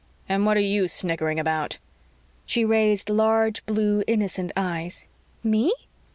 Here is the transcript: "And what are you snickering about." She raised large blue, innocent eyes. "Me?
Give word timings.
"And 0.27 0.47
what 0.47 0.57
are 0.57 0.61
you 0.61 0.87
snickering 0.87 1.39
about." 1.39 1.77
She 2.47 2.65
raised 2.65 3.07
large 3.07 3.63
blue, 3.67 4.03
innocent 4.07 4.51
eyes. 4.57 5.05
"Me? 5.43 5.73